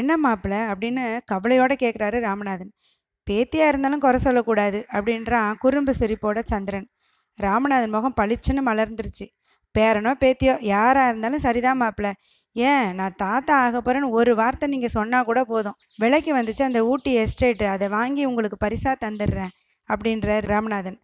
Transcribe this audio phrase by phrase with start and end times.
[0.00, 2.72] என்ன மாப்பிள்ள அப்படின்னு கவலையோட கேட்குறாரு ராமநாதன்.
[3.26, 6.86] பேத்தியாக இருந்தாலும் குறை சொல்லக்கூடாது அப்படின்றான் குறும்பு சிரிப்போட சந்திரன்.
[7.38, 9.26] ராமநாதன் முகம் பளிச்சுன்னு மலர்ந்துருச்சு.
[9.74, 12.08] பேரனோ பேத்தியோ யாராக இருந்தாலும் சரிதான் மாப்பிள்ள
[12.56, 15.76] ஏன் நான் தாத்தா ஆக போகிறேன்னு ஒரு வார்த்தை நீங்கள் சொன்னால் கூட போதும்.
[16.02, 19.52] விலைக்கு வந்துச்சு அந்த ஊட்டி எஸ்டேட்டு அதை வாங்கி உங்களுக்கு பரிசாக தந்துடுறேன்
[19.88, 20.98] அப்படின்றார் ராமநாதன்.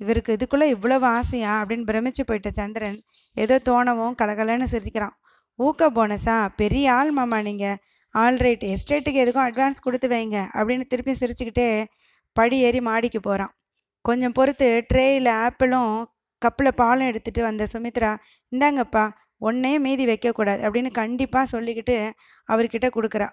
[0.00, 1.52] இவருக்கு இதுக்குள்ளே இவ்வளவு ஆசையா?
[1.62, 2.98] அப்படின்னு பிரமிச்சு போயிட்ட சந்திரன்
[3.36, 5.16] ஏதோ தோணவும் கலகலன்னு சிரிக்கிறான்
[5.58, 6.36] ஊக்க போனஸா?
[6.60, 7.78] பெரிய ஆள் மாமா நீங்கள்
[8.14, 11.84] ஆல்ரைட் எஸ்டேட்டுக்கு எதுக்கும் அட்வான்ஸ் கொடுத்து வைங்க அப்படின்னு திருப்பி சிரிச்சுக்கிட்டே
[12.32, 13.52] படி ஏறி மாடிக்கு போகிறான்
[14.02, 16.04] கொஞ்சம் பொறுத்து ட்ரேயில் ஆப்பிளும்
[16.42, 18.16] கப்பில் பாலும் எடுத்துகிட்டு வந்த சுமித்ரா
[18.52, 22.12] இந்தாங்கப்பா ஒன்றே மீதி வைக்கக்கூடாது அப்படின்னு கண்டிப்பாக சொல்லிக்கிட்டு
[22.48, 23.28] அவர்கிட்ட கொடுக்குறா.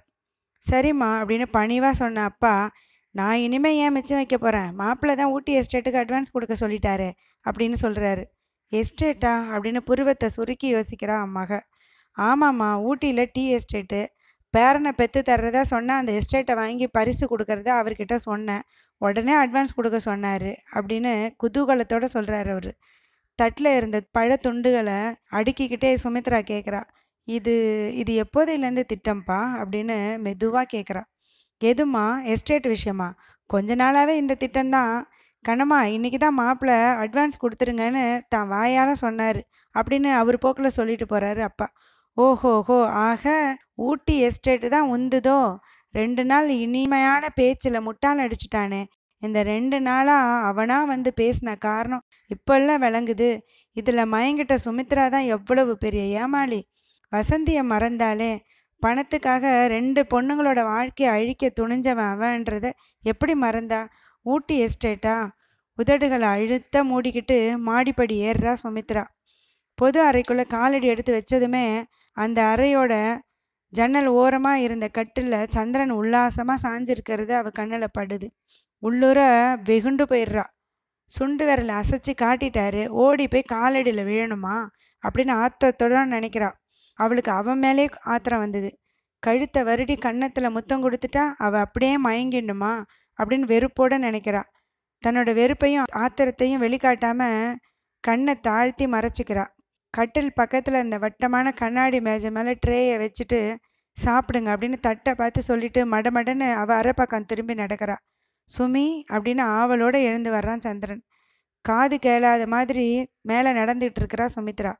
[0.71, 2.71] சரிம்மா அப்படின்னு பணிவாக சொன்ன அப்பா
[3.11, 7.11] நான் இனிமேல் ஏன் மிச்சம் வைக்க போகிறேன் மாப்பிள்ளை தான் ஊட்டி எஸ்டேட்டுக்கு அட்வான்ஸ் கொடுக்க சொல்லிட்டாரு
[7.45, 8.23] அப்படின்னு சொல்கிறாரு
[8.71, 11.67] எஸ்டேட்டா அப்படின்னு புருவத்தை சுருக்கி யோசிக்கிறா மக.
[12.17, 14.05] ஆமாம்மா ஊட்டியில் டீ எஸ்டேட்டு
[14.53, 18.63] பேரனை பெற்று தர்றதா சொன்னால் அந்த எஸ்டேட்டை வாங்கி பரிசு கொடுக்கறதா அவர்கிட்ட சொன்னேன்.
[19.01, 21.11] உடனே அட்வான்ஸ் கொடுக்க சொன்னார் அப்படின்னு
[21.43, 22.71] குதூகலத்தோடு சொல்கிறாரு அவர்.
[23.39, 24.97] தட்டில் இருந்த பழ துண்டுகளை
[25.31, 26.81] அடுக்கிக்கிட்டே சுமித்ரா கேட்குறா
[27.27, 27.53] இது
[27.95, 29.39] இது எப்போதையிலேருந்து திட்டம்ப்பா?
[29.61, 31.03] அப்படின்னு மெதுவாக கேட்குறா
[31.61, 33.09] எதுமா எஸ்டேட் விஷயமா?
[33.49, 34.95] கொஞ்ச நாளாகவே இந்த திட்டம்தான்.
[35.45, 39.39] கண்ணம்மா இன்றைக்கி தான் மாப்பிள்ளை அட்வான்ஸ் கொடுத்துருங்கன்னு தான் வாயால் சொன்னார்
[39.75, 41.67] அப்படின்னு அவர் போக்கில் சொல்லிட்டு போகிறாரு அப்பா.
[42.19, 43.33] ஓஹோஹோ ஆக
[43.87, 45.39] ஊட்டி எஸ்டேட்டு தான் உந்துதோ?
[45.93, 48.81] ரெண்டு நாள் இனிமையான பேச்சில் முட்டாள் அடிச்சிட்டானே.
[49.21, 53.29] இந்த ரெண்டு நாளாக அவனாக வந்து பேசின காரணம் இப்பெல்லாம் விளங்குது.
[53.75, 56.59] இதில் மயங்கிட்ட சுமித்ரா தான் எவ்வளவு பெரிய ஏமாளி.
[57.11, 58.31] வசந்தியை மறந்தாலே
[58.81, 62.67] பணத்துக்காக ரெண்டு பொண்ணுங்களோட வாழ்க்கையை அழிக்க துணிஞ்சவன் அவன்றத
[63.03, 63.81] எப்படி மறந்தா?
[64.25, 65.15] ஊட்டி எஸ்டேட்டா?
[65.77, 69.03] உதடுகளை அழுத்த மூடிக்கிட்டு மாடிப்படி ஏறுறா சுமித்ரா.
[69.79, 71.65] பொது அறைக்குள்ளே காலடி எடுத்து வச்சதுமே
[72.17, 72.93] அந்த அறையோட
[73.73, 78.27] ஜன்னல் ஓரமாக இருந்த கட்டில் சந்திரன் உல்லாசமாக சாஞ்சிருக்கிறது அவள் கண்ணில் படுது.
[78.83, 79.19] உள்ளூர
[79.63, 80.45] வெகுண்டு போயிடுறா.
[81.09, 82.81] சுண்டு விரலை அசைச்சு காட்டிட்டாரு.
[83.03, 84.55] ஓடி போய் காலடியில் விழணுமா?
[85.03, 86.49] அப்படின்னு ஆத்தத்தோட நினைக்கிறா.
[86.99, 88.69] அவளுக்கு அவன் மேலே ஆத்திரம் வந்தது.
[89.23, 92.73] கழுத்தை வருடி கன்னத்தில் முத்தம் கொடுத்துட்டா அவள் அப்படியே மயங்கிடணுமா?
[93.19, 94.43] அப்படின்னு வெறுப்போட நினைக்கிறா.
[95.03, 97.57] தன்னோட வெறுப்பையும் ஆத்திரத்தையும் வெளிக்காட்டாமல்
[98.03, 99.45] கண்ணை தாழ்த்தி மறைச்சிக்கிறா.
[99.89, 103.55] கட்டில் பக்கத்தில் இருந்த வட்டமான கண்ணாடி மேஜை மேலே ட்ரேயை வச்சுட்டு
[104.05, 107.95] சாப்பிடுங்க அப்படின்னு தட்டை பார்த்து சொல்லிட்டு மடமடன்னு அவள் அரை பக்கம் திரும்பி நடக்கிறா.
[108.57, 111.03] சுமி அப்படின்னு ஆவலோடு எழுந்து வர்றான் சந்திரன்.
[111.61, 114.75] காது கேளாத மாதிரி மேலே நடந்துகிட்டு இருக்கிறா சுமித்ரா.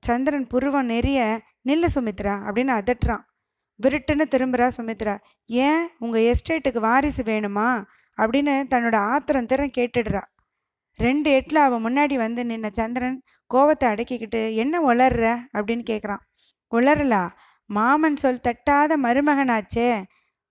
[0.00, 1.38] சந்திரன் புருவம் நெறிய
[1.68, 3.20] நில்லு சுமித்ரா அப்படின்னு அதட்டுறான்.
[3.82, 5.18] விருட்டுன்னு திரும்புகிறா சுமித்ரா.
[5.46, 5.88] ஏன்?
[5.98, 7.84] உங்கள் எஸ்டேட்டுக்கு வாரிசு வேணுமா?
[8.16, 10.22] அப்படின்னு தன்னோட ஆத்திரம் திறம் கேட்டுடுறா.
[10.96, 13.22] ரெண்டு எட்டில் அவன் முன்னாடி வந்து நின்ன சந்திரன்
[13.54, 15.38] கோவத்தை அடக்கிக்கிட்டு என்ன உளர்ற?
[15.52, 16.24] அப்படின்னு கேட்குறான்
[16.70, 17.28] உளரலா
[17.66, 20.02] மாமன் சொல் தட்டாத மருமகனாச்சே.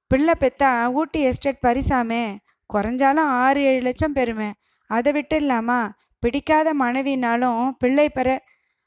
[0.07, 2.37] பிள்ளை பெத்தா ஊட்டி எஸ்டேட் பரிசாமே.
[2.73, 4.51] குறைஞ்சாலும் ஆறு ஏழு லட்சம் பெறுமே.
[4.87, 5.89] அதை விட்டுடலாமா?
[6.19, 8.43] பிடிக்காத மனைவினாலும் பிள்ளை பெற.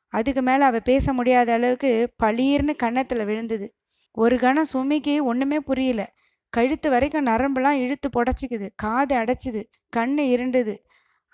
[0.09, 3.75] அதுக்கு மேலே அவள் பேச முடியாத அளவுக்கு பளீர்னு கன்னத்தில் விழுந்தது.
[4.13, 6.13] ஒரு கணம் சுமிக்கு ஒன்றுமே புரியல.
[6.49, 8.69] கழுத்து வரைக்கும் நரம்பெல்லாம் இழுத்து புடச்சிக்குது.
[8.77, 9.65] காது அடைச்சிது.
[9.97, 10.77] கண்ணு இருண்டுது.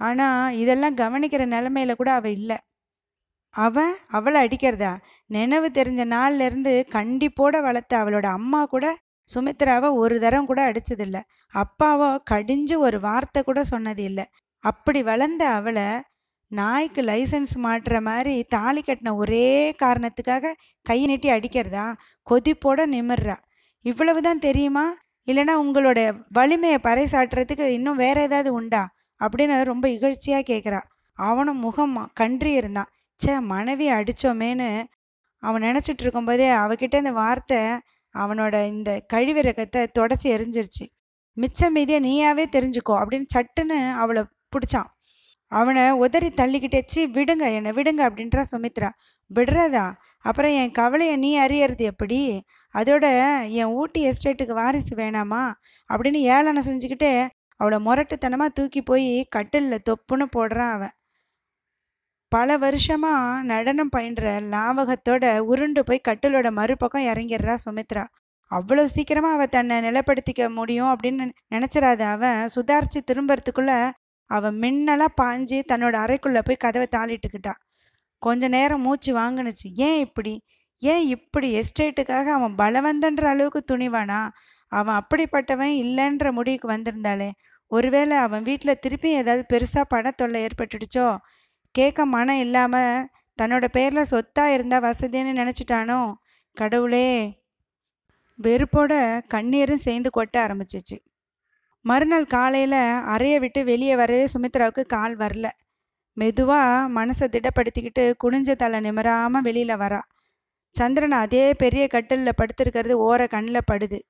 [0.01, 2.59] ஆனால் இதெல்லாம் கவனிக்கிற நிலமையில கூட அவள் இல்லை.
[3.55, 4.93] அவன் அவளை அடிக்கிறதா?
[5.31, 8.87] நினைவு தெரிஞ்ச நாள்லேருந்து கண்டிப்போட வளர்த்த அவளோட அம்மா கூட
[9.29, 11.19] சுமித்ராவை ஒரு தரம் கூட அடிச்சதில்ல.
[11.55, 14.27] அப்பாவோ கடிஞ்சு ஒரு வார்த்தை கூட சொன்னது இல்லை.
[14.65, 15.89] அப்படி வளர்ந்த அவளை
[16.51, 19.47] நாய்க்கு லைசன்ஸ் மாட்டுற மாதிரி தாலி கட்டின ஒரே
[19.83, 20.53] காரணத்துக்காக
[20.87, 21.87] கை நீட்டி அடிக்கிறதா?
[22.27, 23.37] கொதிப்போட நிமிர்றா.
[23.85, 24.87] இவ்வளவு தான் தெரியுமா?
[25.29, 26.01] இல்லைன்னா உங்களோட
[26.33, 28.83] வலிமையை பறைசாட்டுறதுக்கு இன்னும் வேற ஏதாவது உண்டா?
[29.21, 30.81] அப்படின்னு ரொம்ப இகழ்ச்சியாக கேட்குறா
[31.19, 32.91] அவனும் முகம் கன்றி இருந்தான்.
[33.21, 34.85] ச்சே மனைவி அடித்தோமேன்னு
[35.43, 37.61] அவன் நினச்சிட்டு இருக்கும்போதே அவகிட்ட இந்த வார்த்தை
[38.15, 40.85] அவனோட இந்த கழிவிறக்கத்தை தொடச்சி எரிஞ்சிருச்சு.
[41.37, 44.23] மிச்சம் மீதியை நீயாவே தெரிஞ்சுக்கோ அப்படின்னு சட்டுன்னு அவளை
[44.53, 44.91] பிடிச்சான்.
[45.53, 48.91] அவனை உதறி தள்ளிக்கிட்டே சி விடுங்க என்னை விடுங்க அப்படின்றா சுமித்ரா.
[49.31, 49.87] விடுறதா?
[50.21, 52.21] அப்புறம் என் கவலையை நீ அறியறது எப்படி?
[52.75, 53.07] அதோட
[53.51, 55.43] என் ஊட்டி எஸ்டேட்டுக்கு வாரிசு வேணாமா?
[55.91, 57.13] அப்படின்னு ஏளனை செஞ்சுக்கிட்டே
[57.57, 60.95] அவளை முரட்டுத்தனமாக தூக்கி போய் கட்டிலில் தொப்புன்னு போடுறான் அவன்.
[62.29, 68.05] பல வருஷமாக நடனம் பயின்ற லாவகத்தோட உருண்டு போய் கட்டிலோட மறுபக்கம் இறங்கிடுறா சுமித்ரா.
[68.51, 73.91] அவ்வளோ சீக்கிரமாக அவள் தன்னை நிலப்படுத்திக்க முடியும் அப்படின்னு நினச்சிடாத அவன் சுதாரித்து திரும்புறதுக்குள்ள
[74.31, 77.53] அவன் மின்னலாக பாஞ்சு தன்னோட அறைக்குள்ளே போய் கதவை தாளிட்டுக்கிட்டா.
[78.23, 80.43] கொஞ்ச நேரம் மூச்சு வாங்குனுச்சு ஏன் இப்படி?
[80.79, 81.49] ஏன் இப்படி?
[81.61, 84.21] எஸ்டேட்டுக்காக அவன் பலவந்தன்ற அளவுக்கு துணிவானா?
[84.69, 87.31] அவன் அப்படிப்பட்டவன் இல்லைன்ற முடிவுக்கு வந்திருந்தாளே.
[87.67, 91.17] ஒருவேளை அவன் வீட்டில் திருப்பி ஏதாவது பெருசாக பணத்தொல்லை ஏற்பட்டுடுச்சோ?
[91.71, 93.09] கேட்க மனம் இல்லாமல்
[93.43, 96.15] தன்னோட பேரில் சொத்தாக இருந்தால் வசதின்னு நினச்சிட்டானோ?
[96.53, 97.43] கடவுளே.
[98.43, 100.99] வெறுப்போட கண்ணீரும் சேர்ந்து கொட்ட ஆரம்பிச்சிச்சு.
[101.81, 105.49] மறுநாள் காலையில் அறையை விட்டு வெளியே வரவே சுமித்ராவுக்கு கால் வரல.
[106.13, 110.01] மெதுவாக மனசை திடப்படுத்திக்கிட்டு குனிஞ்ச தலை நிமராமல் வெளியில் வரா.
[110.71, 114.01] சந்திரன் அதே பெரிய கட்டிலில் படுத்திருக்கிறது ஓர கண்ணில் படுது.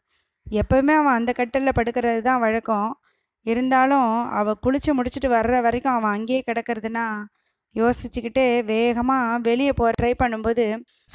[0.47, 3.01] எப்பவுமே அவன் அந்த கட்டிலில் படுக்கிறது தான் வழக்கம்.
[3.43, 7.07] இருந்தாலும் அவள் குளிச்சு முடிச்சுட்டு வர்ற வரைக்கும் அவன் அங்கேயே கிடக்கிறதுனா
[7.75, 10.65] யோசிச்சுக்கிட்டு வேகமாக வெளியே போக ட்ரை பண்ணும்போது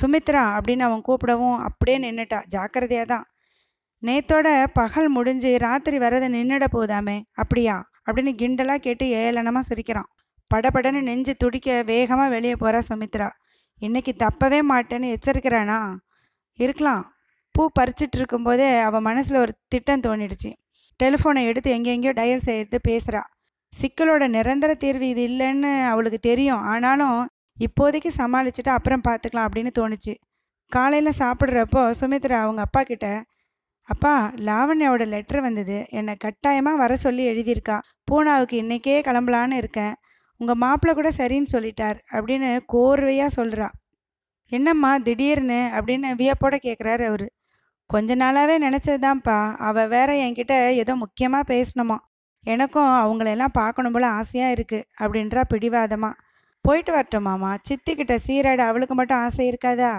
[0.02, 3.26] சுமித்ரா அப்படின்னு அவன் கூப்பிடவும் அப்படியே நின்றுட்டா ஜாக்கிரதையாக தான்.
[4.04, 7.90] நேத்தோட பகல் முடிஞ்சு ராத்திரி வரதை நின்றுட போதாமே அப்படியா?
[8.06, 10.10] அப்படின்னு கிண்டலாக கேட்டு ஏளனமாக சிரிக்கிறான்.
[10.52, 13.30] படபடன்னு நெஞ்சு துடிக்க வேகமாக வெளியே போகிறா சுமித்ரா.
[13.78, 15.96] இன்னைக்கு தப்பவே மாட்டேன்னு எச்சரிக்கிறானா?
[16.60, 17.14] இருக்கலாம்.
[17.56, 20.52] பூ பறிச்சிட்டு இருக்கும்போதே அவள் மனசில் ஒரு திட்டம் தோணிடுச்சு.
[21.00, 23.22] டெலிஃபோனை எடுத்து எங்கெங்கேயோ டயல் செய்கிறது பேசுகிறா
[23.74, 26.64] சிக்கலோட நிரந்தர தீர்வு இது இல்லைன்னு அவளுக்கு தெரியும்.
[26.72, 27.20] ஆனாலும்
[27.58, 30.14] இப்போதைக்கு சமாளிச்சுட்டு அப்புறம் பார்த்துக்கலாம் அப்படின்னு தோணுச்சு.
[30.72, 33.08] காலையில் சாப்பிட்றப்போ சுமித்ரா அவங்க அப்பா கிட்ட
[33.88, 34.14] அப்பா
[34.48, 35.78] லாவண்யாவோட லெட்டர் வந்தது.
[36.00, 37.78] என்னை கட்டாயமாக வர சொல்லி எழுதியிருக்கா.
[38.12, 39.94] பூனாவுக்கு இன்றைக்கே கிளம்பலான்னு இருக்கேன்.
[40.42, 43.68] உங்கள் மாப்பிள்ளை கூட சரின்னு சொல்லிட்டார் அப்படின்னு கோர்வையாக சொல்கிறா
[44.52, 47.28] என்னம்மா திடீர்னு அப்படின்னு வியப்போட கேட்குறாரு அவர்.
[47.92, 49.38] கொஞ்ச நாளாகவே நினச்சதுதான்ப்பா.
[49.68, 51.98] அவள் வேற என்கிட்ட ஏதோ முக்கியமாக பேசணுமா.
[52.44, 56.20] எனக்கும் அவங்களெல்லாம் பார்க்கணும் போல ஆசையாக இருக்குது அப்படின்றா பிடிவாதமாக
[56.66, 59.92] போயிட்டு வரட்டுமாம்மா சித்திக்கிட்ட சீராட அவளுக்கு மட்டும் ஆசை இருக்காதா?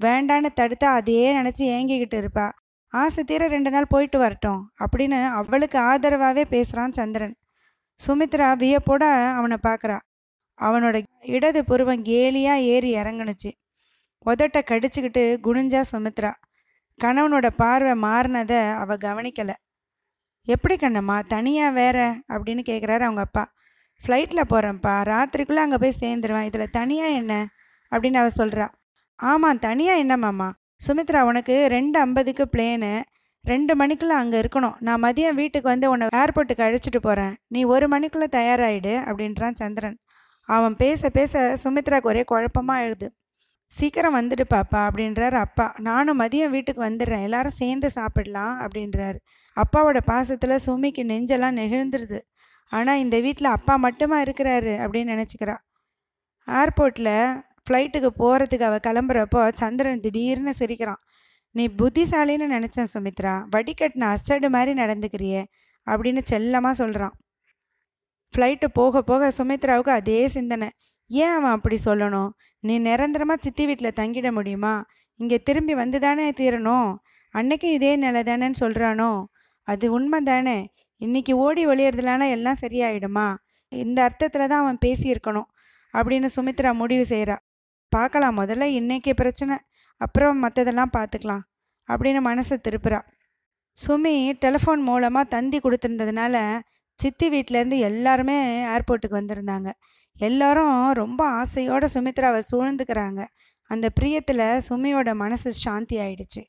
[0.00, 2.46] வேண்டான்னு தடுத்தா அதையே நினச்சி ஏங்கிக்கிட்டு இருப்பா.
[2.92, 7.34] ஆசை தீர ரெண்டு நாள் போயிட்டு வரட்டும் அப்படின்னு அவளுக்கு ஆதரவாகவே பேசுகிறான் சந்திரன்.
[7.98, 9.04] சுமித்ரா வியப்போட
[9.38, 9.98] அவனை பார்க்குறா
[10.58, 10.96] அவனோட
[11.36, 13.50] இடது புருவம் கேலியாக ஏறி இறங்குனுச்சு.
[14.26, 16.32] உதட்ட கடிச்சுக்கிட்டு குனிஞ்சா சுமித்ரா.
[17.04, 19.54] கணவனோட பார்வை மாறினதை அவள் கவனிக்கலை.
[20.46, 21.16] எப்படி கண்ணம்மா?
[21.26, 21.98] தனியாக வேற?
[22.28, 23.44] அப்படின்னு கேட்குறாரு அவங்க அப்பா.
[24.02, 26.42] ஃப்ளைட்டில் போகிறேன்ப்பா ராத்திரிக்குள்ளே அங்கே போய் சேர்ந்துருவேன்.
[26.42, 27.34] இதில் தனியாக என்ன?
[27.92, 28.66] அப்படின்னு அவள் சொல்கிறா
[29.18, 30.48] ஆமாம் தனியாக என்னம்மாம்மா
[30.86, 33.02] சுமித்ரா உனக்கு ரெண்டு ஐம்பதுக்கு பிளேனு
[33.44, 34.74] ரெண்டு மணிக்குள்ளே அங்கே இருக்கணும்.
[34.78, 39.98] நான் மதியம் வீட்டுக்கு வந்து உன்னை ஏர்போர்ட்டுக்கு அழைச்சிட்டு போகிறேன் நீ ஒரு மணிக்குள்ளே தயாராகிடு அப்படின்றான் சந்திரன்.
[40.48, 43.08] அவன் பேச பேச சுமித்ராக்கு ஒரே குழப்பமாக எழுது
[43.70, 45.74] சீக்கிரம் வந்துடு பாப்பா அப்படின்றாரு அப்பா.
[45.78, 47.22] நானும் மதியம் வீட்டுக்கு வந்துடுறேன்.
[47.22, 49.18] எல்லாரும் சேர்ந்து சாப்பிடலாம் அப்படின்றாரு.
[49.56, 52.20] அப்பாவோட பாசத்தில் சுமிக்கு நெஞ்செல்லாம் நெகிழ்ந்துருது.
[52.72, 55.56] ஆனால் இந்த வீட்டில் அப்பா மட்டுமா இருக்கிறாரு அப்படின்னு நினச்சிக்கிறா.
[56.48, 57.14] ஏர்போர்ட்டில்
[57.64, 61.00] ஃப்ளைட்டுக்கு போகிறதுக்கு அவள் கிளம்புறப்போ சந்திரன் திடீர்னு சிரிக்கிறான்.
[61.54, 63.34] நீ புத்திசாலின்னு நினச்சேன் சுமித்ரா.
[63.56, 65.42] வடிகட்டின அசடு மாதிரி நடந்துக்கிறியே
[65.86, 67.14] அப்படின்னு செல்லமாக சொல்கிறான்
[68.32, 70.68] ஃப்ளைட்டு போக போக சுமித்ராவுக்கு அதே சிந்தனை.
[71.10, 72.30] ஏன் அவன் அப்படி சொல்லணும்?
[72.64, 74.74] நீ நிரந்தரமாக சித்தி வீட்டில் தங்கிட முடியுமா?
[75.20, 76.90] இங்கே திரும்பி வந்து தானே தீரணும்?
[77.34, 79.10] அன்னைக்கும் இதே நிலை தானேன்னு சொல்கிறானோ
[79.68, 80.58] அது உண்மை தானே.
[81.00, 83.26] இன்றைக்கி ஓடி ஒளியறதுலானா எல்லாம் சரியாயிடுமா?
[83.72, 85.48] இந்த அர்த்தத்தில் தான் அவன் பேசியிருக்கணும்
[85.94, 87.36] அப்படின்னு சுமித்ரா முடிவு செய்கிறா
[87.92, 89.56] பார்க்கலாம் முதல்ல இன்றைக்கே பிரச்சனை
[90.00, 91.44] அப்புறம் மற்றதெல்லாம் பார்த்துக்கலாம்
[91.88, 93.00] அப்படின்னு மனசை திருப்புறா.
[93.76, 94.14] சுமி
[94.44, 96.36] டெலிஃபோன் மூலமாக தந்தி கொடுத்துருந்ததுனால
[96.98, 98.36] சித்தி வீட்டிலேருந்து எல்லாருமே
[98.74, 99.68] ஏர்போர்ட்டுக்கு வந்திருந்தாங்க.
[100.18, 103.26] எல்லாரும் ரொம்ப ஆசையோட சுமித்ராவை சூழ்ந்துக்கிறாங்க.
[103.62, 106.42] அந்த பிரியத்தில் சுமியோட மனசு சாந்தி ஆயிடுச்சு.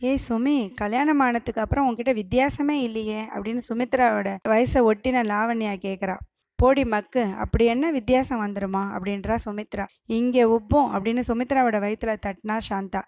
[0.00, 3.22] ஏய் சுமி கல்யாணம் ஆனதுக்கு அப்புறம் உங்ககிட்ட வித்தியாசமே இல்லையே?
[3.24, 6.16] அப்படின்னு சுமித்ராவோட வயசை ஒட்டின லாவண்யா கேட்குறா
[6.54, 9.86] போடி மக்கு அப்படி என்ன வித்தியாசம் வந்துடுமா அப்படின்றா சுமித்ரா.
[10.06, 13.02] இங்கே உப்பும் அப்படின்னு சுமித்ராவோட வயிற்றுல தட்டினா சாந்தா.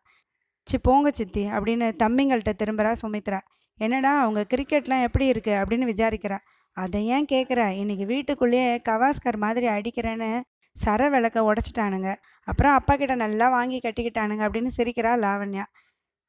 [0.65, 3.41] சி போங்க சித்தி அப்படின்னு தம்பிங்கள்கிட்ட திரும்புகிறா சுமித்ரா.
[3.77, 6.39] என்னடா அவங்க கிரிக்கெட்லாம் எப்படி இருக்குது அப்படின்னு விசாரிக்கிறா.
[6.77, 7.71] அதை ஏன் கேட்குற?
[7.77, 10.41] இன்னைக்கு வீட்டுக்குள்ளேயே கவாஸ்கர் மாதிரி அடிக்கிறேன்னு
[10.85, 12.15] சர விளக்க உடச்சிட்டானுங்க.
[12.45, 15.65] அப்புறம் அப்பா கிட்ட நல்லா வாங்கி கட்டிக்கிட்டானுங்க அப்படின்னு சிரிக்கிறா லாவண்யா.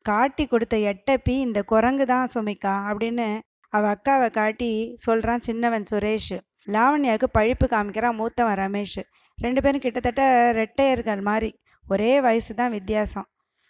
[0.01, 6.37] காட்டி கொடுத்த எட்டப்பி இந்த குரங்கு தான் சுமிக்கா அப்படின்னு அவ அக்காவை காட்டி சொல்கிறான் சின்னவன் சுரேஷ்.
[6.67, 9.01] லாவண்யாவுக்கு பழிப்பு காமிக்கிறான் மூத்தவன் ரமேஷ்.
[9.37, 13.27] ரெண்டு பேரும் கிட்டத்தட்ட ரெட்டையர்கள் மாதிரி ஒரே வயசு தான் வித்தியாசம்.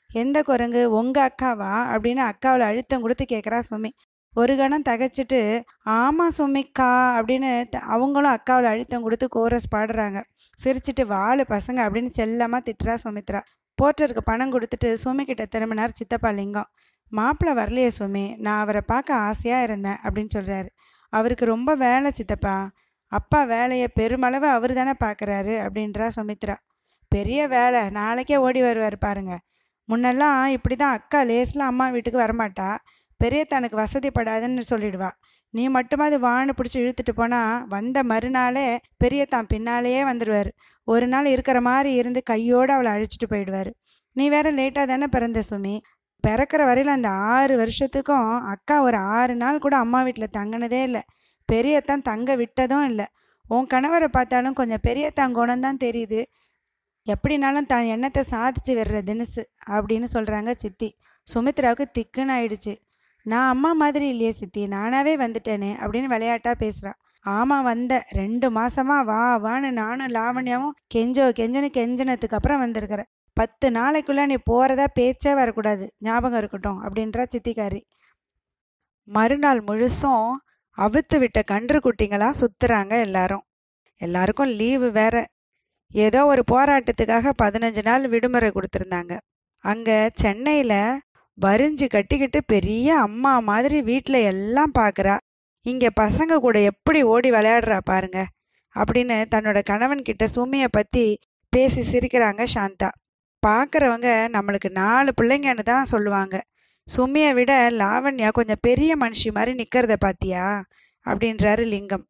[0.10, 0.92] எந்த குரங்கு?
[0.92, 1.72] உங்கள் அக்காவா?
[1.94, 3.90] அப்படின்னு அக்காவில் அழுத்தம் கொடுத்து கேட்குறா சுமி.
[4.36, 10.24] ஒரு கணம் தகைச்சிட்டு ஆமாம் சுமிக்கா அப்படின்னு த- அவங்களும் அக்காவில் அழுத்தம் கொடுத்து கோரஸ் பாடுறாங்க.
[10.64, 13.42] சிரிச்சிட்டு வாழு பசங்க அப்படின்னு செல்லமாக திட்டுறா சுமித்ரா.
[13.78, 16.70] போர்ட்டருக்கு பணம் கொடுத்துட்டு சுமிக்கிட்ட திரும்பினார் சித்தப்பா லிங்கம்.
[17.10, 20.70] மாப்பிள்ளை வரலையே சுமி நான் அவரை பார்க்க ஆசையாக இருந்தேன் அப்படின்னு சொல்கிறாரு
[21.10, 22.70] அவருக்கு ரொம்ப வேலை சித்தப்பா.
[23.08, 26.56] அப்பா வேலையை பெருமளவு அவர் தானே பார்க்குறாரு அப்படின்றா சுமித்ரா.
[27.08, 29.40] பெரிய வேலை நாளைக்கே ஓடி வருவார் பாருங்க.
[29.90, 32.78] முன்னெல்லாம் இப்படி தான் அக்கா லேஸில் அம்மா வீட்டுக்கு வரமாட்டா.
[33.18, 35.10] பெரிய தனக்கு வசதிப்படாதுன்னு சொல்லிடுவா.
[35.50, 40.50] நீ மட்டுமாவது வான்னு பிடிச்சி இழுத்துட்டு போனால் வந்த மறுநாளே பெரியத்தான் பின்னாலேயே வந்துடுவார்.
[40.84, 43.72] ஒரு நாள் இருக்கிற மாதிரி இருந்து கையோடு அவளை அழைச்சிட்டு போயிடுவார்.
[44.12, 45.76] நீ வேற லேட்டாக தானே பிறந்த சுமி?
[46.28, 51.02] பிறக்கிற வரையில் அந்த ஆறு வருஷத்துக்கும் அக்கா ஒரு ஆறு நாள் கூட அம்மா வீட்டில் தங்கினதே இல்லை.
[51.52, 53.06] பெரியத்தான் தங்க விட்டதும் இல்லை.
[53.50, 56.22] உன் கணவரை பார்த்தாலும் கொஞ்சம் பெரியத்தான் தங்கோணம் தான் தெரியுது.
[57.08, 60.90] எப்படினாலும் தான் எண்ணத்தை சாதிச்சு வர்ற தினுசு அப்படின்னு சொல்கிறாங்க சித்தி.
[61.28, 62.74] சுமித்ராவுக்கு திக்குன்னு ஆயிடுச்சு.
[63.26, 69.22] நான் அம்மா மாதிரி இல்லையே சித்தி நானாவே வந்துட்டேனே அப்படின்னு விளையாட்டாக பேசுகிறான் ஆமாம் வந்த ரெண்டு மாசமா வா
[69.38, 73.04] வான்னு நானும் லாவண்யாவும் கெஞ்சோ கெஞ்சோன்னு கெஞ்சினதுக்கு அப்புறம் வந்திருக்கிற
[73.38, 75.86] பத்து நாளைக்குள்ள நீ போகிறதா பேச்சே வரக்கூடாது.
[75.98, 77.82] ஞாபகம் இருக்கட்டும் அப்படின்றா சித்திக்காரி.
[79.08, 80.28] மறுநாள் முழுசும்
[80.78, 83.44] அவுத்து விட்ட கன்று குட்டிங்களாம் சுத்துறாங்க எல்லாரும்.
[84.02, 85.16] எல்லாருக்கும் லீவு வேற.
[85.92, 89.14] ஏதோ ஒரு போராட்டத்துக்காக பதினஞ்சு நாள் விடுமுறை கொடுத்துருந்தாங்க.
[89.64, 90.78] அங்கே சென்னையில்
[91.38, 95.16] வரிஞ்சு கட்டிக்கிட்டு பெரிய அம்மா மாதிரி வீட்டில் எல்லாம் பார்க்குறா
[95.66, 98.20] இங்கே பசங்க கூட எப்படி ஓடி விளையாடுறா பாருங்க
[98.76, 101.06] அப்படின்னு தன்னோட கணவன் கிட்ட சுமியை பற்றி
[101.54, 102.90] பேசி சிரிக்கிறாங்க சாந்தா.
[103.44, 106.36] பார்க்குறவங்க நம்மளுக்கு நாலு பிள்ளைங்கன்னு தான் சொல்லுவாங்க.
[106.88, 110.46] சுமியை விட லாவண்யா கொஞ்சம் பெரிய மனுஷி மாதிரி நிற்கிறத பாத்தியா?
[111.06, 112.06] அப்படின்றாரு லிங்கம்.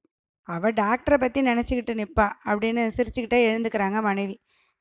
[0.49, 4.35] அவள் டாக்டரை பற்றி நினச்சிக்கிட்டு நிற்பா அப்படின்னு சிரிச்சுக்கிட்டே எழுந்துக்கிறாங்க மனைவி.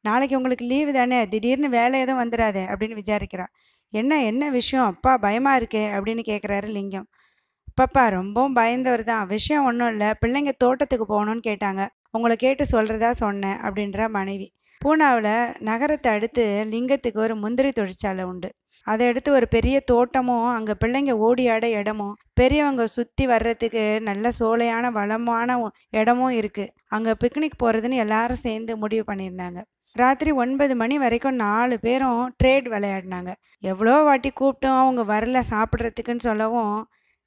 [0.04, 3.46] நாளைக்கு உங்களுக்கு லீவு தானே திடீர்னு வேலை எதுவும் வந்துடாதே அப்படின்னு விசாரிக்கிறா.
[3.92, 4.86] என்ன என்ன விஷயம்?
[4.92, 7.08] அப்பா பயமாக இருக்கே அப்படின்னு கேட்குறாரு லிங்கம்.
[7.80, 9.26] பாப்பா ரொம்பவும் பயந்தவர் தான்.
[9.26, 10.08] விஷயம் ஒன்றும் இல்லை.
[10.22, 11.82] பிள்ளைங்க தோட்டத்துக்கு போகணும்னு கேட்டாங்க.
[12.10, 14.48] உங்களை கேட்டு சொல்கிறதா சொன்னேன் அப்படின்ற மனைவி.
[14.82, 18.48] பூனாவில் நகரத்தை அடுத்து லிங்கத்துக்கு ஒரு முந்திரி தொழிற்சாலை உண்டு.
[18.86, 21.44] அதை எடுத்து ஒரு பெரிய தோட்டமும் அங்கே பிள்ளைங்க ஓடி
[21.80, 25.58] இடமும் பெரியவங்க சுற்றி வர்றதுக்கு நல்ல சோலையான வளமான
[25.90, 29.60] இடமும் இருக்குது அங்கே பிக்னிக் போகிறதுன்னு எல்லாரும் சேர்ந்து முடிவு பண்ணியிருந்தாங்க.
[29.96, 33.30] ராத்திரி ஒன்பது மணி வரைக்கும் நாலு பேரும் ட்ரேட் விளையாடினாங்க.
[33.70, 36.76] எவ்வளோ வாட்டி கூப்பிட்டோம் அவங்க வரல சாப்பிட்றதுக்குன்னு சொல்லவும்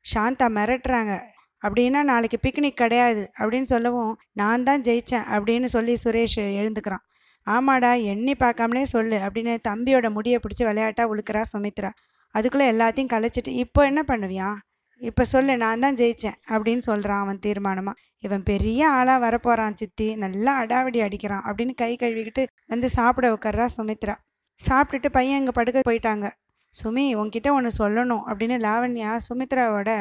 [0.06, 1.14] சாந்தா மிரட்டுறாங்க.
[1.62, 3.24] அப்படின்னா நாளைக்கு பிக்னிக் கிடையாது.
[3.40, 7.04] அப்படின்னு சொல்லவும் நான் தான் ஜெயித்தேன் அப்படின்னு சொல்லி சுரேஷ் எழுந்துக்கிறான்.
[7.48, 11.92] ஆமாடா எண்ணி பார்க்காமலே சொல்லு அப்படின்னு தம்பியோட முடியை பிடிச்சி விளையாட்டா உழுக்கிறா சுமித்ரா.
[12.36, 14.58] அதுக்குள்ளே எல்லாத்தையும் கலைச்சிட்டு இப்போ என்ன பண்ணுவியான்
[15.02, 20.08] இப்போ சொல்லு நான் தான் ஜெயித்தேன் அப்படின்னு சொல்கிறான் அவன் தீர்மானமாக இவன் பெரிய ஆளாக வரப்போகிறான் சித்தி.
[20.24, 24.16] நல்லா அடாவடி அடிக்கிறான் அப்படின்னு கை கழுவிக்கிட்டு வந்து சாப்பிட உட்கார்றா சுமித்ரா.
[24.60, 26.28] சாப்பிட்டுட்டு பையன் இங்கே படுக்க போயிட்டாங்க.
[26.74, 29.92] சுமி உன்கிட்ட ஒன்று சொல்லணும் அப்படின்னு லாவண்யா சுமித்ராவோட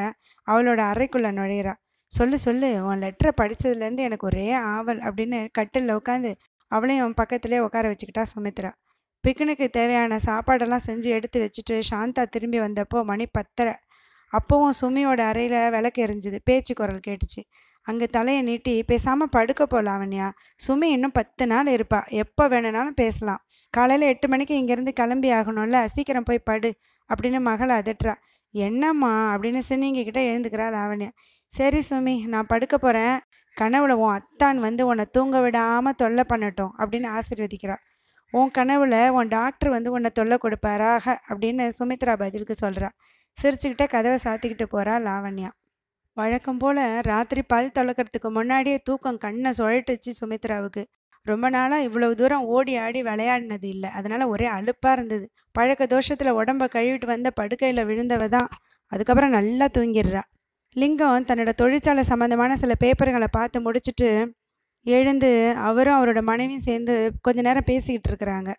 [0.47, 1.75] அவளோட அறைக்குள்ளே நுழையிறா.
[2.11, 6.31] சொல்லு சொல்லு உன் லெட்டரை படித்ததுலேருந்து எனக்கு ஒரே ஆவல் அப்படின்னு கட்டிலில் உட்காந்து
[6.73, 8.71] அவளையும் அவன் பக்கத்துலேயே உட்கார வச்சுக்கிட்டா சுமித்ரா.
[9.25, 13.75] பிக்னிக்கு தேவையான சாப்பாடெல்லாம் செஞ்சு எடுத்து வச்சுட்டு சாந்தா திரும்பி வந்தப்போ மணி பத்தரை.
[14.35, 16.39] அப்போவும் சுமியோட அறையில் விளக்கு எரிஞ்சுது.
[16.45, 17.43] பேச்சு குரல் கேட்டுச்சு.
[17.83, 20.31] அங்கே தலையை நீட்டி பேசாமல் படுக்க போகலாம் அவன்யா.
[20.69, 22.09] சுமி இன்னும் பத்து நாள் இருப்பா.
[22.09, 23.45] எப்போ வேணும்னாலும் பேசலாம்.
[23.71, 25.85] காலையில் எட்டு மணிக்கு இங்கேருந்து கிளம்பி ஆகணும்ல.
[25.85, 26.75] சீக்கிரம் போய் படு.
[27.09, 28.15] அப்படின்னு மகளை அதட்டுறா.
[28.51, 29.35] என்னம்மா?
[29.35, 31.11] அப்படின்னு சின்னிங்கிட்ட எழுந்துக்கிறா லாவண்யா.
[31.47, 33.19] சரி சுமி நான் படுக்க போகிறேன்
[33.61, 36.71] கனவுல உன் அத்தான் வந்து உன்னை தூங்க விடாமல் தொல்லை பண்ணட்டும்.
[36.79, 37.77] அப்படின்னு ஆசீர்வதிக்கிறா.
[38.31, 41.17] உன் கனவுல உன் டாக்டர் வந்து உன்னை தொல்லை கொடுப்பாராக?
[41.29, 42.89] அப்படின்னு சுமித்ரா பதிலுக்கு சொல்கிறா
[43.43, 45.51] சிரிச்சுக்கிட்டே கதவை சாத்திக்கிட்டு போகிறா லாவண்யா.
[46.17, 50.83] வழக்கம் போல் ராத்திரி பல் தொலைக்கிறதுக்கு முன்னாடியே தூக்கம் கண்ணை சுழட்டுச்சு சுமித்ராவுக்கு.
[51.27, 53.91] ரொம்ப நாளாக இவ்வளவு தூரம் ஓடி ஆடி விளையாடினது இல்லை.
[53.91, 55.31] அதனால் ஒரே அலுப்பாக இருந்தது.
[55.53, 58.49] பழக்க தோஷத்தில் உடம்ப கழுவிட்டு வந்த படுக்கையில் விழுந்தவ தான்.
[58.93, 60.23] அதுக்கப்புறம் நல்லா தூங்கிடுறா.
[60.77, 64.09] லிங்கம் தன்னோட தொழிற்சாலை சம்மந்தமான சில பேப்பர்களை பார்த்து முடிச்சுட்டு
[64.87, 68.51] எழுந்து அவரும் அவரோட மனைவியும் சேர்ந்து கொஞ்ச நேரம் பேசிக்கிட்டு இருக்கிறாங்க.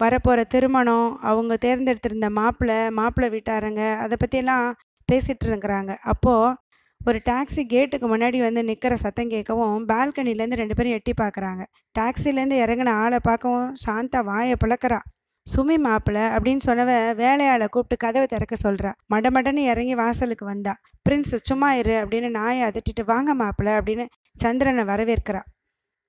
[0.00, 4.66] வரப்போகிற திருமணம் அவங்க தேர்ந்தெடுத்திருந்த மாப்பிள்ளை மாப்பிள்ளை வீட்டாரங்க அதை பற்றியெல்லாம்
[5.08, 6.54] பேசிகிட்டு இருக்கிறாங்க அப்போது
[7.00, 11.62] ஒரு டாக்ஸி கேட்டுக்கு முன்னாடி வந்து நிற்கிற சத்தம் கேட்கவும் பால்கனிலேருந்து ரெண்டு பேரும் எட்டி பார்க்குறாங்க
[11.98, 14.98] டாக்ஸிலேருந்து இறங்கின ஆளை பார்க்கவும் சாந்தா வாயை பிளக்கிறா.
[15.46, 20.72] சுமி மாப்பிள்ளை அப்படின்னு சொன்னவ வேலையாளை கூப்பிட்டு கதவை திறக்க சொல்கிறா மடமடன்னு இறங்கி வாசலுக்கு வந்தா.
[21.06, 25.42] பிரின்ஸ் சும்மா இரு அப்படின்னு நாயை அதட்டிட்டு வாங்க மாப்பிள்ளை அப்படின்னு சந்திரனை வரவேற்கிறா.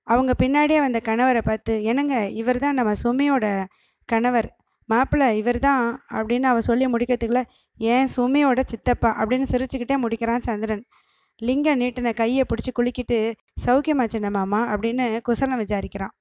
[0.08, 3.46] அவங்க பின்னாடியே வந்த கணவரை பார்த்து என்னங்க இவர் தான் நம்ம சுமியோட
[4.10, 4.50] கணவர்.
[4.90, 7.42] மாப்பிள்ளை இவர் தான் அப்படின்னு அவள் சொல்லி முடிக்கிறதுக்குள்ள
[7.78, 9.10] ஏன் சுமியோட சித்தப்பா?
[9.22, 10.84] அப்படின்னு சிரிச்சுக்கிட்டே முடிக்கிறான் சந்திரன்.
[11.42, 13.18] லிங்க நீட்டின கையை பிடிச்சி குலுக்கிட்டு
[13.66, 16.14] சௌக்கியமா சின்ன மாமா அப்படின்னு குசலம் விசாரிக்கிறான்.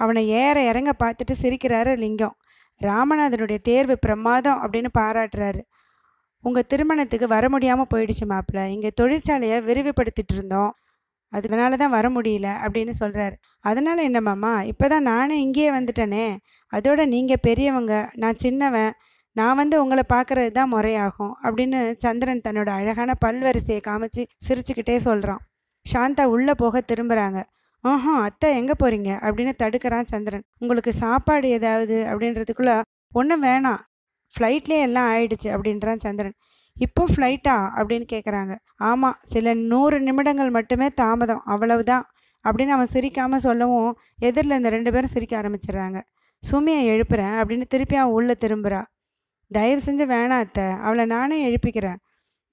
[0.00, 2.34] அவனை ஏற இறங்க பார்த்துட்டு சிரிக்கிறாரு லிங்கம்.
[2.80, 5.62] ராமநாதனுடைய தேர்வு பிரமாதம் அப்படின்னு பாராட்டுறாரு.
[6.44, 8.62] உங்கள் திருமணத்துக்கு வர முடியாமல் போயிடுச்சு மாப்பிள்ள.
[8.68, 10.72] இங்கே தொழிற்சாலையை விரிவுபடுத்திட்டு இருந்தோம்.
[11.36, 16.26] அதனால தான் வர முடியல அப்படின்னு சொல்கிறாரு அதனால் என்னம்மாம்மா இப்போ தான் நானே இங்கேயே வந்துட்டேனே.
[16.72, 18.92] அதோட நீங்கள் பெரியவங்க நான் சின்னவன்
[19.36, 25.42] நான் வந்து உங்களை பார்க்கறது தான் முறையாகும் அப்படின்னு சந்திரன் தன்னோட அழகான பல்வரிசையை காமிச்சு சிரிச்சுக்கிட்டே சொல்கிறான்
[25.86, 27.40] சாந்தா உள்ளே போக திரும்புகிறாங்க
[27.84, 30.44] ஆஹா அத்தை எங்கே போகிறீங்க அப்படின்னு தடுக்கிறான் சந்திரன்.
[30.62, 31.96] உங்களுக்கு சாப்பாடு ஏதாவது?
[32.10, 32.72] அப்படின்றதுக்குள்ள
[33.12, 33.82] ஒன்றும் வேணாம்.
[34.34, 36.36] ஃப்ளைட்லேயே எல்லாம் ஆயிடுச்சு அப்படின்றான் சந்திரன்.
[36.76, 38.52] இப்போ ஃப்ளைட்டா அப்படின்னு கேட்குறாங்க
[38.90, 41.42] ஆமாம் சில நூறு நிமிடங்கள் மட்டுமே தாமதம்.
[41.44, 42.04] அவ்வளவுதான்.
[42.44, 45.98] அப்படின்னு அவன் சிரிக்காமல் சொல்லவும் எதிரில் இந்த ரெண்டு பேரும் சிரிக்க ஆரம்பிச்சிடுறாங்க.
[46.42, 48.80] சுமியை எழுப்புறேன் அப்படின்னு திருப்பி அவன் உள்ளே திரும்புகிறா
[49.50, 50.66] தயவு செஞ்சு வேணாம் அத்தை.
[50.86, 51.98] அவளை நானே எழுப்பிக்கிறேன்.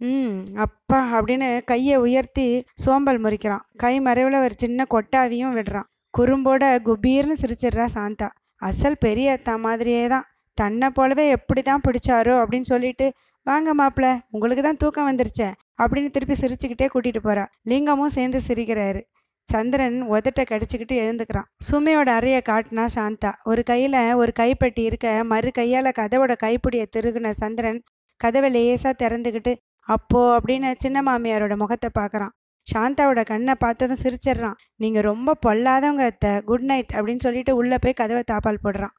[0.02, 3.64] ம் அப்பா அப்படின்னு கையை உயர்த்தி சோம்பல் முறிக்கிறான்.
[3.78, 5.88] கை மறைவில் ஒரு சின்ன கொட்டாவியும் விடுறான்.
[6.18, 8.30] குறும்போட குபீர்னு சிரிச்சிடுறா சாந்தா.
[8.62, 10.26] அசல் பெரிய அத்தா மாதிரியே தான்.
[10.58, 13.06] தன்னை போலவே எப்படி தான் பிடிச்சாரோ அப்படின்னு சொல்லிட்டு
[13.48, 15.48] வாங்க மாப்பிள உங்களுக்கு தான் தூக்கம் வந்துருச்சே
[15.82, 19.02] அப்படின்னு திருப்பி சிரிச்சுக்கிட்டே கூட்டிகிட்டு போகிறா லிங்கமும் சேர்ந்து சிரிக்கிறாரு.
[19.48, 21.48] சந்திரன் உதட்ட கடிச்சுக்கிட்டு எழுந்துக்கிறான்.
[21.68, 23.32] சுமையோட அறையை காட்டினா சாந்தா.
[23.44, 27.80] ஒரு கையில் ஒரு கைப்பட்டி இருக்க மறு கையால் கதவோட கைப்பிடியை திருகுன சந்திரன்
[28.20, 29.54] கதவை லேசாக திறந்துக்கிட்டு
[29.88, 32.34] அப்போ அப்படின்னு சின்ன மாமியாரோட முகத்தை பார்க்குறான்.
[32.68, 34.58] சாந்தாவோட கண்ணை பார்த்ததும் சிரிச்சிடுறான்.
[34.76, 36.34] நீங்கள் ரொம்ப பொல்லாதவங்க அத்தை.
[36.50, 38.94] குட் நைட் அப்படின்னு சொல்லிட்டு உள்ளே போய் கதவை தாப்பால் போடுறான்.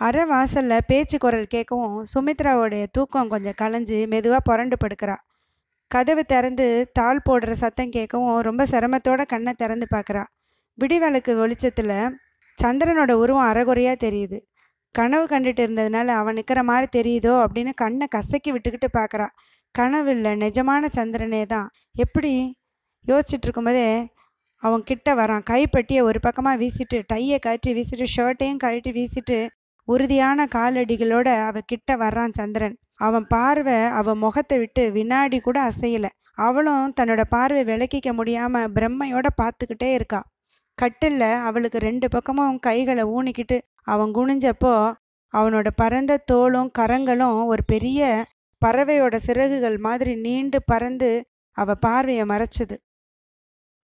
[0.00, 5.16] அரை வாசலில் பேச்சு குரல் கேட்கவும் சுமித்ராவோடைய தூக்கம் கொஞ்சம் கலைஞ்சு மெதுவாக புரண்டு படுக்கிறா.
[5.90, 10.22] கதவு திறந்து தாள் போடுற சத்தம் கேட்கவும் ரொம்ப சிரமத்தோட கண்ணை திறந்து பார்க்குறா.
[10.78, 11.94] விடிவிளக்கு வெளிச்சத்தில்
[12.58, 14.38] சந்திரனோட உருவம் அறகுறையாக தெரியுது.
[14.94, 19.28] கனவு கண்டுட்டு இருந்ததுனால அவன் நிற்கிற மாதிரி தெரியுதோ அப்படின்னு கண்ணை கசக்கி விட்டுக்கிட்டு பார்க்குறா.
[19.74, 21.70] கனவு இல்லை நிஜமான சந்திரனே தான்.
[21.94, 22.34] எப்படி?
[23.06, 23.88] யோசிச்சுட்டு இருக்கும்போதே
[24.62, 25.48] அவன் கிட்ட வரான்.
[25.50, 29.38] கைப்பட்டியை ஒரு பக்கமாக வீசிட்டு டையை கழட்டி வீசிட்டு ஷர்ட்டையும் கழட்டி வீசிட்டு
[29.92, 32.76] உறுதியான காலடிகளோட அவ கிட்ட வர்றான் சந்திரன்.
[33.06, 36.06] அவன் பார்வை அவன் முகத்தை விட்டு வினாடி கூட அசையல.
[36.38, 40.20] அவளும் தன்னோட பார்வை விளக்கிக்க முடியாம பிரம்மையோட பார்த்துக்கிட்டே இருக்கா.
[40.78, 43.56] கட்டில்ல அவளுக்கு ரெண்டு பக்கமும் கைகளை ஊனிக்கிட்டு
[43.92, 44.74] அவன் குனிஞ்சப்போ
[45.34, 48.00] அவனோட பரந்த தோளும் கரங்களும் ஒரு பெரிய
[48.62, 51.10] பறவையோட சிறகுகள் மாதிரி நீண்டு பறந்து
[51.56, 52.76] அவ பார்வையை மறைச்சது.